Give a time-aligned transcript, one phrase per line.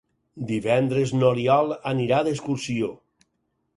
[0.51, 2.91] Divendres n'Oriol anirà d'excursió.